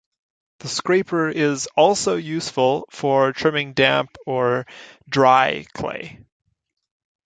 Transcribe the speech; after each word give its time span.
The 0.61 0.67
scraper 0.67 1.29
is 1.29 1.67
also 1.75 2.15
useful 2.15 2.87
for 2.89 3.33
trimming 3.33 3.73
damp 3.73 4.09
or 4.25 4.65
dry 5.07 5.67
clay. 5.75 6.25